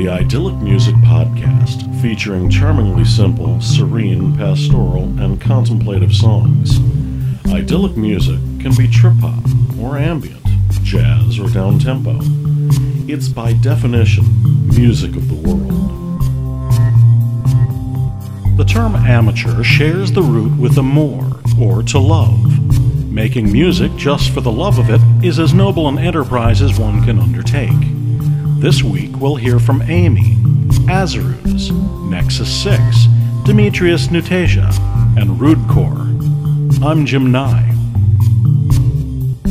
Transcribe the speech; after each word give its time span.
the 0.00 0.08
Idyllic 0.08 0.54
Music 0.62 0.94
Podcast, 0.94 2.00
featuring 2.00 2.48
charmingly 2.48 3.04
simple, 3.04 3.60
serene, 3.60 4.34
pastoral, 4.34 5.02
and 5.20 5.38
contemplative 5.38 6.14
songs. 6.14 6.78
Idyllic 7.52 7.98
music 7.98 8.38
can 8.60 8.74
be 8.78 8.88
trip 8.88 9.12
hop 9.20 9.44
or 9.78 9.98
ambient, 9.98 10.42
jazz 10.82 11.38
or 11.38 11.50
down 11.50 11.78
tempo. 11.78 12.18
It's 13.12 13.28
by 13.28 13.52
definition 13.52 14.24
music 14.68 15.16
of 15.16 15.28
the 15.28 15.34
world. 15.34 15.68
The 18.56 18.64
term 18.64 18.94
amateur 18.94 19.62
shares 19.62 20.12
the 20.12 20.22
root 20.22 20.58
with 20.58 20.78
amour, 20.78 21.42
or 21.60 21.82
to 21.82 21.98
love. 21.98 22.40
Making 23.12 23.52
music 23.52 23.94
just 23.96 24.30
for 24.30 24.40
the 24.40 24.50
love 24.50 24.78
of 24.78 24.88
it 24.88 25.02
is 25.22 25.38
as 25.38 25.52
noble 25.52 25.88
an 25.88 25.98
enterprise 25.98 26.62
as 26.62 26.78
one 26.78 27.04
can 27.04 27.18
undertake. 27.18 27.99
This 28.60 28.82
week 28.82 29.18
we'll 29.18 29.36
hear 29.36 29.58
from 29.58 29.80
Amy, 29.80 30.34
Azeruz, 30.84 31.70
Nexus 32.10 32.62
6, 32.62 33.06
Demetrius 33.46 34.08
Neutaja, 34.08 34.70
and 35.18 35.40
Rude 35.40 35.66
Corps. 35.66 36.06
I'm 36.84 37.06
Jim 37.06 37.32
Nye. 37.32 37.74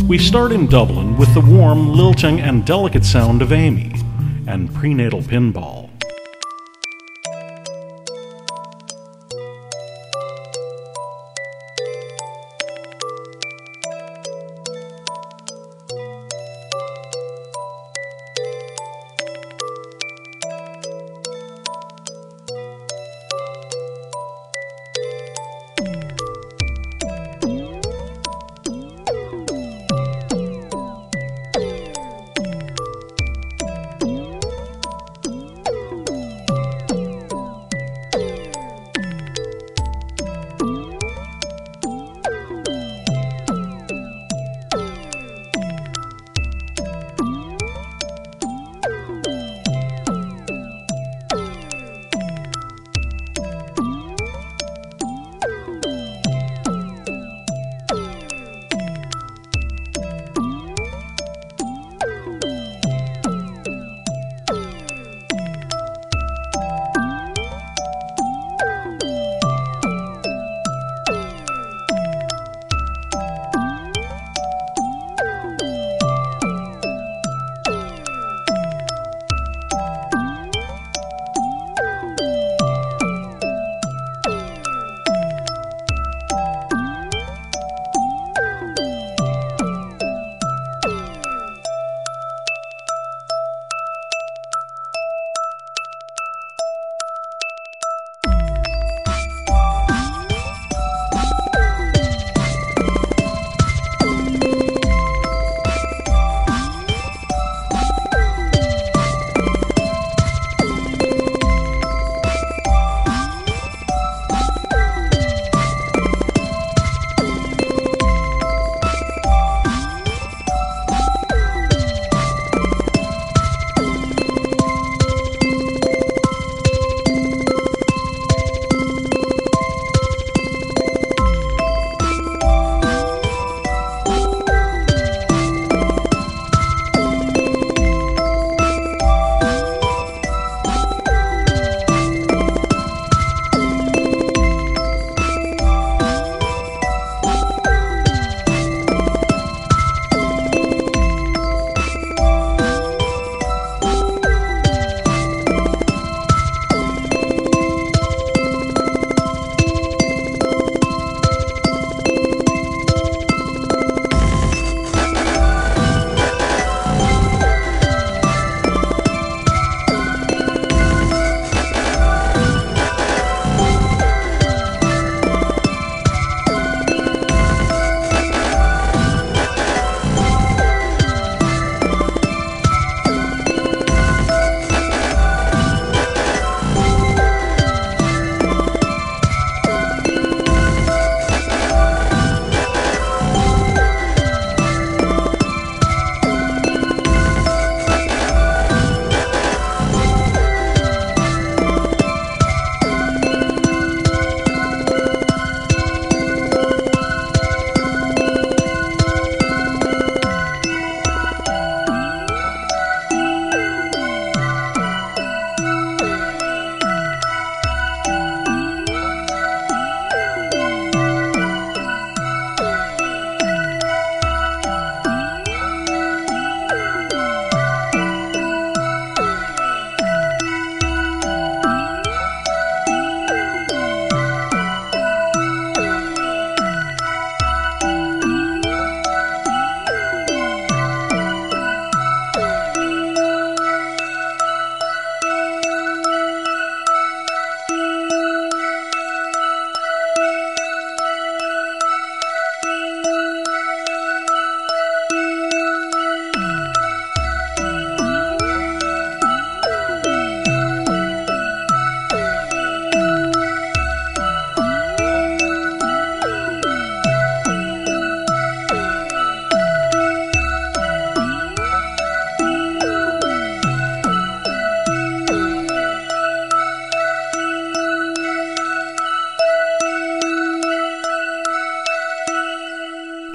We 0.07 0.19
start 0.19 0.51
in 0.51 0.67
Dublin 0.67 1.17
with 1.17 1.33
the 1.33 1.41
warm, 1.41 1.91
lilting, 1.91 2.39
and 2.39 2.63
delicate 2.67 3.03
sound 3.03 3.41
of 3.41 3.51
Amy 3.51 3.95
and 4.45 4.71
prenatal 4.75 5.23
pinball. 5.23 5.88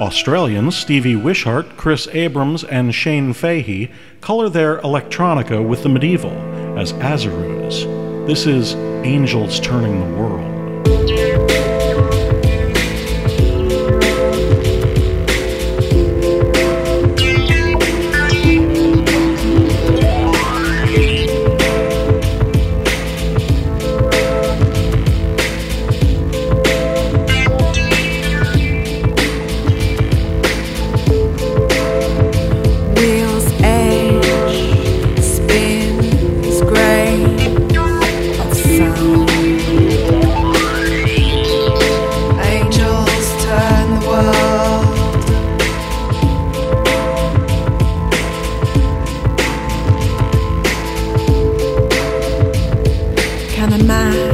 Australians 0.04 0.76
Stevie 0.76 1.16
Wishart, 1.16 1.78
Chris 1.78 2.06
Abrams, 2.12 2.62
and 2.62 2.94
Shane 2.94 3.32
Fahey 3.32 3.90
color 4.20 4.50
their 4.50 4.76
electronica 4.82 5.66
with 5.66 5.82
the 5.82 5.88
medieval 5.88 6.36
as 6.78 6.92
Azeruz. 6.92 8.26
This 8.26 8.44
is 8.44 8.74
Angels 9.06 9.58
Turning 9.60 9.98
the 10.00 10.18
World. 10.18 10.43
my 53.94 54.33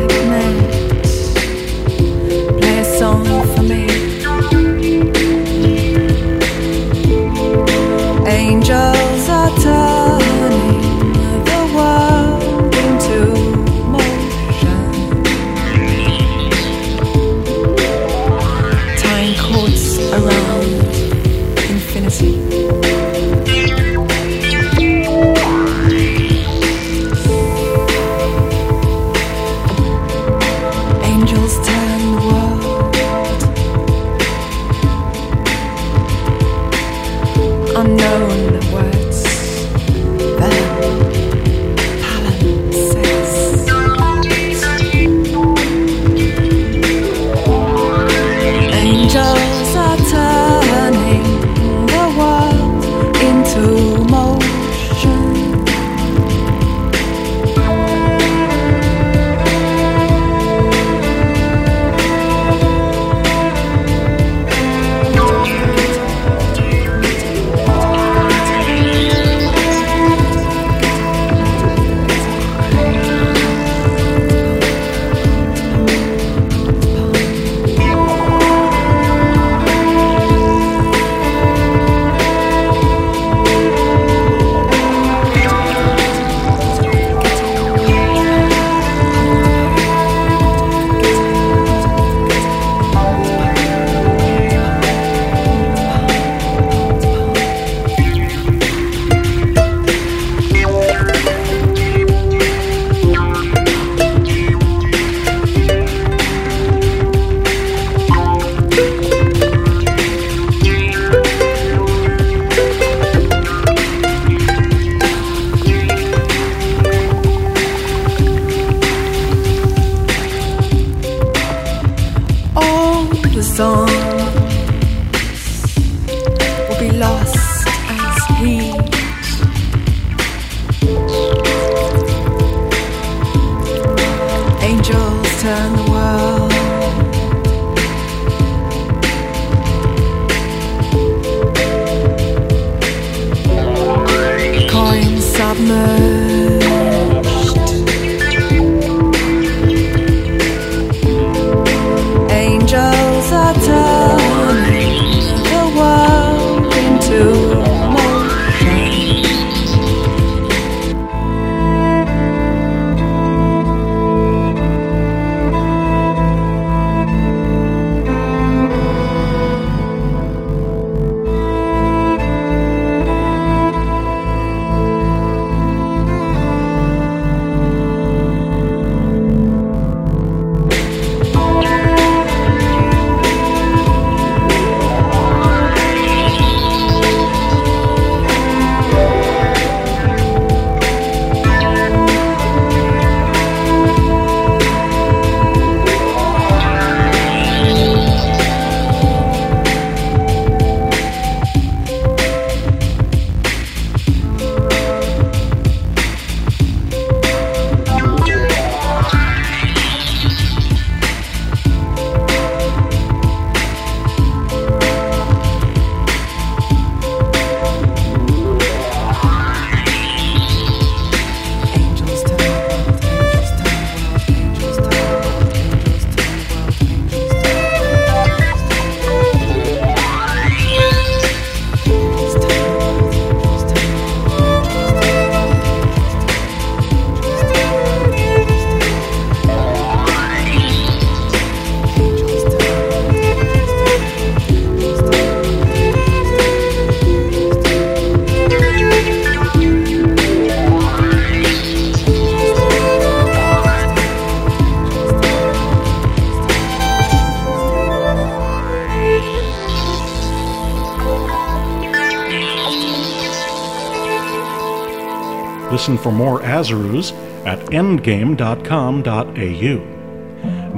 listen 265.80 265.96
for 265.96 266.12
more 266.12 266.40
Azeruz 266.40 267.12
at 267.46 267.58
endgame.com.au. 267.70 268.36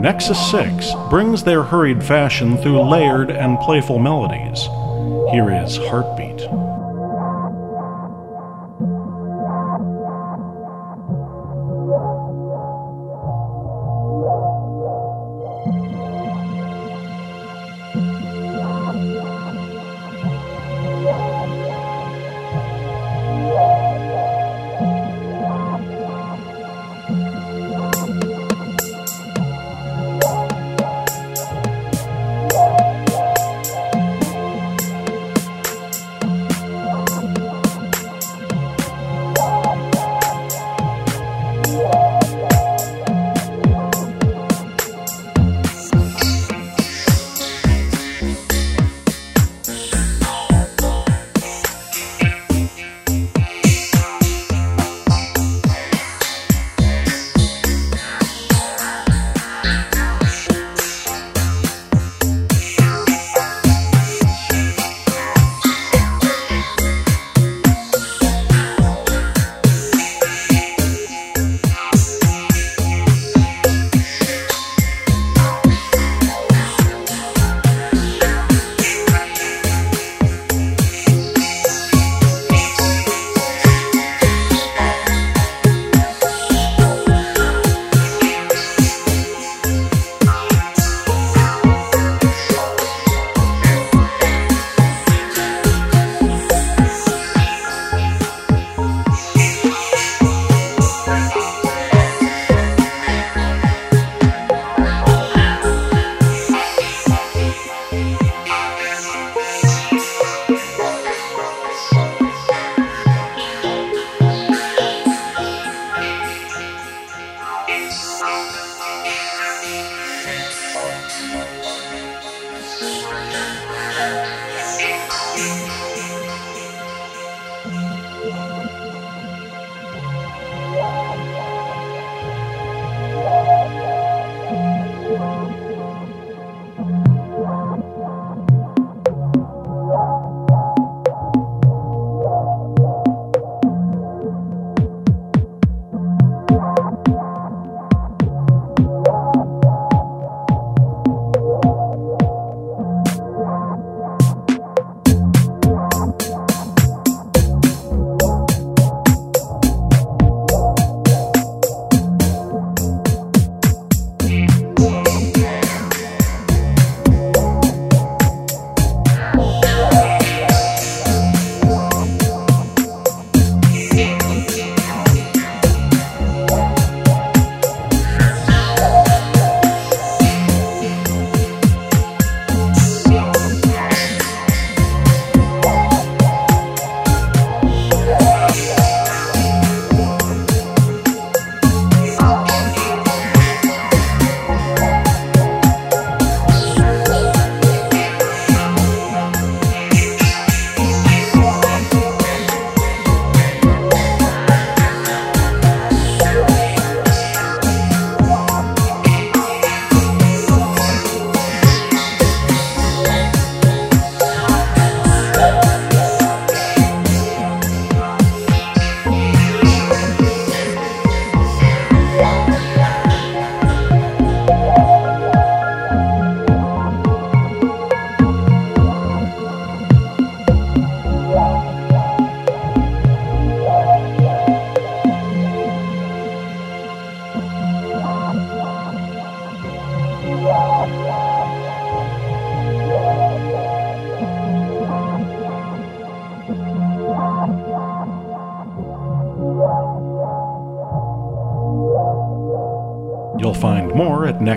Nexus 0.00 0.50
6 0.52 0.92
brings 1.10 1.42
their 1.42 1.64
hurried 1.64 2.04
fashion 2.04 2.56
through 2.58 2.88
layered 2.88 3.28
and 3.28 3.58
playful 3.58 3.98
melodies. 3.98 4.62
Here 5.32 5.50
is 5.50 5.76
Heartbeat. 5.78 6.11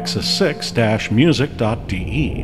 nexus6-music.de. 0.06 2.44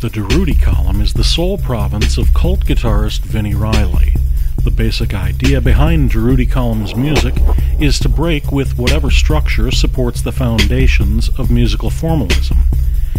The 0.00 0.08
Durutti 0.08 0.62
column 0.62 1.00
is 1.00 1.14
the 1.14 1.24
sole 1.24 1.58
province 1.58 2.18
of 2.18 2.32
cult 2.32 2.60
guitarist 2.60 3.22
Vini 3.22 3.54
Reilly. 3.54 4.14
The 4.62 4.70
basic 4.70 5.12
idea 5.12 5.60
behind 5.60 6.12
Durutti 6.12 6.48
column's 6.48 6.94
music 6.94 7.34
is 7.80 7.98
to 8.00 8.08
break 8.08 8.52
with 8.52 8.78
whatever 8.78 9.10
structure 9.10 9.72
supports 9.72 10.22
the 10.22 10.30
foundations 10.30 11.30
of 11.36 11.50
musical 11.50 11.90
formalism, 11.90 12.58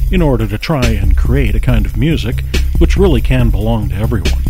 in 0.10 0.22
order 0.22 0.48
to 0.48 0.58
try 0.58 0.86
and 0.86 1.18
create 1.18 1.56
a 1.56 1.60
kind 1.60 1.86
of 1.86 1.98
music 1.98 2.46
which 2.78 2.96
really 2.96 3.22
can 3.22 3.50
belong 3.50 3.90
to 3.90 3.96
everyone. 3.96 4.47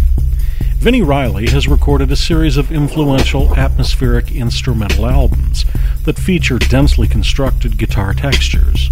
Vini 0.80 1.02
Reilly 1.02 1.48
has 1.50 1.68
recorded 1.68 2.12
a 2.12 2.16
series 2.16 2.56
of 2.56 2.72
influential 2.72 3.56
atmospheric 3.56 4.32
instrumental 4.32 5.08
albums 5.08 5.66
that 6.06 6.20
feature 6.20 6.60
densely 6.60 7.08
constructed 7.08 7.80
guitar 7.80 8.14
textures. 8.14 8.92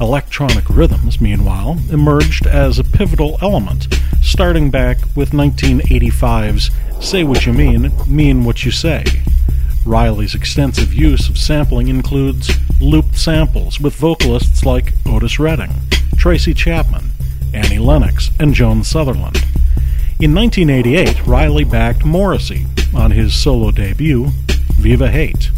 Electronic 0.00 0.68
rhythms, 0.68 1.20
meanwhile, 1.20 1.78
emerged 1.90 2.44
as 2.44 2.78
a 2.78 2.84
pivotal 2.84 3.38
element, 3.40 3.86
starting 4.20 4.68
back 4.68 4.98
with 5.14 5.30
1985's 5.30 6.72
Say 7.00 7.22
What 7.22 7.46
You 7.46 7.52
Mean, 7.52 7.92
Mean 8.08 8.44
What 8.44 8.64
You 8.64 8.72
Say. 8.72 9.04
Reilly's 9.86 10.34
extensive 10.34 10.92
use 10.92 11.28
of 11.28 11.38
sampling 11.38 11.86
includes 11.86 12.50
looped 12.80 13.16
samples 13.16 13.78
with 13.78 13.94
vocalists 13.94 14.66
like 14.66 14.92
Otis 15.06 15.38
Redding, 15.38 15.72
Tracy 16.16 16.52
Chapman, 16.52 17.12
Annie 17.54 17.78
Lennox, 17.78 18.30
and 18.40 18.54
Joan 18.54 18.82
Sutherland. 18.82 19.46
In 20.22 20.34
1988, 20.36 21.26
Reilly 21.26 21.64
backed 21.64 22.04
Morrissey 22.04 22.66
on 22.94 23.10
his 23.10 23.34
solo 23.34 23.72
debut, 23.72 24.28
Viva 24.78 25.10
Hate. 25.10 25.50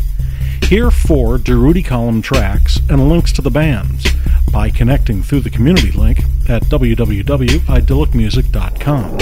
Hear 0.63 0.91
four 0.91 1.37
Durutti 1.37 1.85
Column 1.85 2.23
tracks 2.23 2.81
and 2.89 3.11
links 3.11 3.31
to 3.33 3.43
the 3.43 3.51
bands 3.51 4.07
by 4.51 4.71
connecting 4.71 5.23
through 5.23 5.41
the 5.41 5.51
community 5.51 5.91
link 5.91 6.21
at 6.49 6.63
www.idyllicmusic.com. 6.63 9.19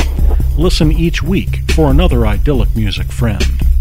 Listen 0.56 0.92
each 0.92 1.24
week 1.24 1.72
for 1.72 1.90
another 1.90 2.24
idyllic 2.24 2.76
music 2.76 3.10
friend. 3.10 3.71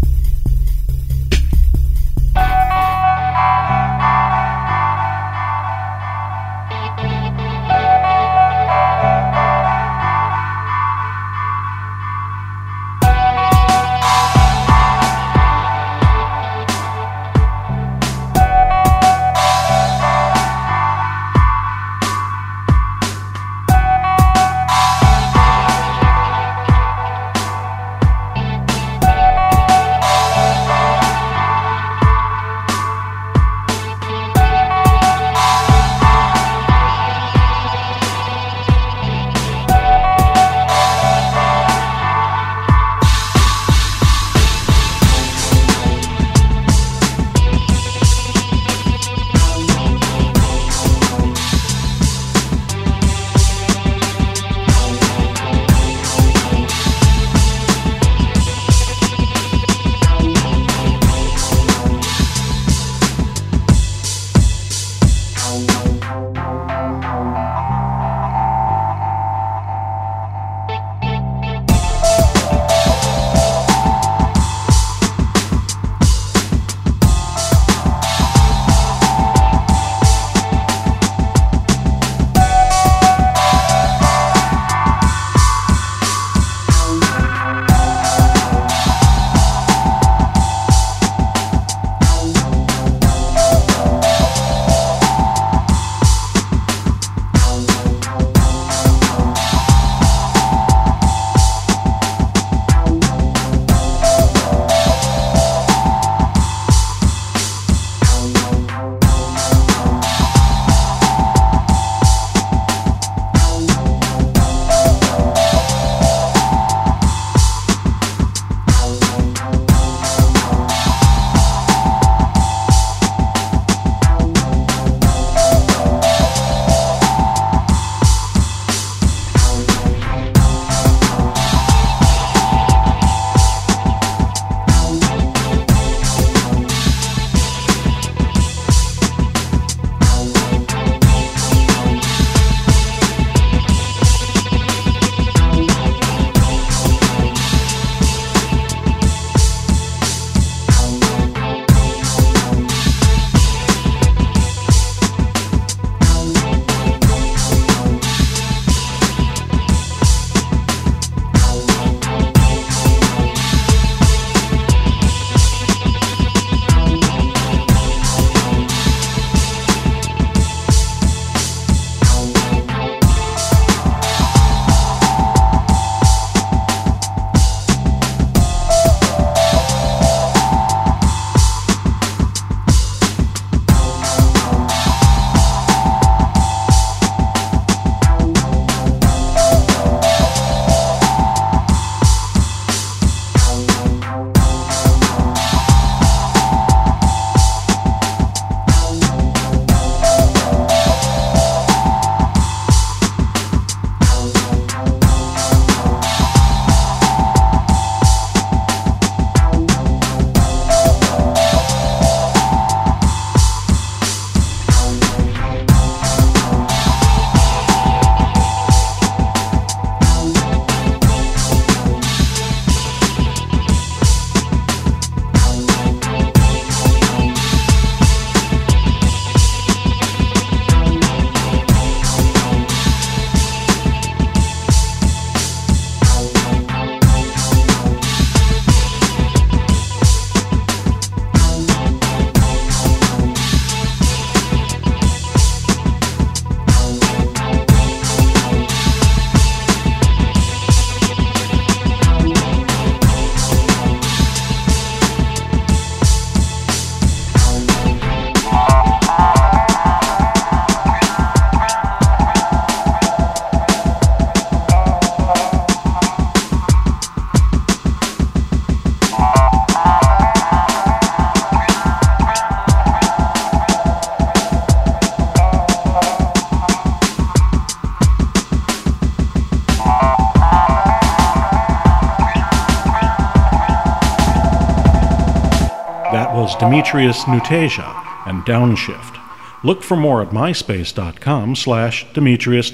Demetrius 286.62 287.24
Neutaja 287.24 288.28
and 288.28 288.44
Downshift. 288.44 289.18
Look 289.64 289.82
for 289.82 289.96
more 289.96 290.22
at 290.22 290.28
myspace.com 290.28 291.56
slash 291.56 292.06
Demetrius. 292.12 292.72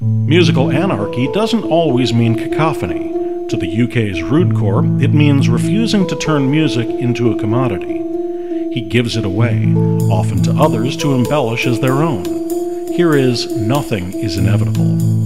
Musical 0.00 0.72
anarchy 0.72 1.30
doesn't 1.32 1.62
always 1.62 2.12
mean 2.12 2.34
cacophony. 2.34 3.46
To 3.48 3.56
the 3.56 3.82
UK's 3.84 4.24
Rude 4.24 4.56
Corps, 4.56 4.84
it 5.00 5.14
means 5.14 5.48
refusing 5.48 6.08
to 6.08 6.16
turn 6.16 6.50
music 6.50 6.88
into 6.88 7.30
a 7.30 7.38
commodity. 7.38 8.02
He 8.74 8.80
gives 8.80 9.16
it 9.16 9.24
away, 9.24 9.72
often 10.10 10.42
to 10.42 10.50
others 10.60 10.96
to 10.96 11.14
embellish 11.14 11.68
as 11.68 11.78
their 11.78 12.02
own. 12.02 12.24
Here 12.92 13.14
is 13.14 13.56
Nothing 13.56 14.14
is 14.14 14.36
Inevitable. 14.36 15.23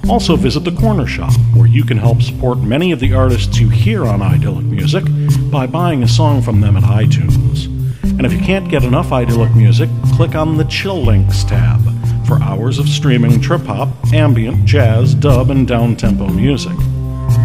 Also, 0.10 0.36
visit 0.36 0.64
the 0.64 0.72
Corner 0.72 1.06
Shop, 1.06 1.32
where 1.54 1.68
you 1.68 1.84
can 1.84 1.98
help 1.98 2.24
support 2.24 2.58
many 2.58 2.92
of 2.92 3.00
the 3.00 3.14
artists 3.14 3.60
you 3.60 3.70
hear 3.70 4.06
on 4.06 4.24
Idyllic 4.24 4.66
Music 4.66 5.04
by 5.52 5.68
buying 5.68 6.02
a 6.02 6.08
song 6.08 6.42
from 6.42 6.62
them 6.62 6.76
at 6.76 6.84
iTunes. 6.84 7.66
And 8.04 8.26
if 8.26 8.34
you 8.34 8.40
can't 8.40 8.70
get 8.70 8.84
enough 8.84 9.12
Idyllic 9.12 9.56
Music, 9.56 9.88
click 10.16 10.34
on 10.34 10.58
the 10.58 10.64
Chill 10.64 11.00
Links 11.00 11.44
tab 11.44 11.80
for 12.26 12.42
hours 12.42 12.80
of 12.80 12.90
streaming 12.90 13.40
trip 13.40 13.62
hop, 13.62 13.90
ambient, 14.12 14.66
jazz, 14.66 15.14
dub, 15.14 15.52
and 15.52 15.68
down 15.68 15.96
tempo 15.96 16.28
music. 16.28 16.76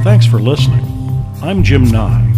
Thanks 0.02 0.24
for 0.24 0.38
listening. 0.38 0.84
I'm 1.42 1.62
Jim 1.62 1.84
Nye. 1.84 2.33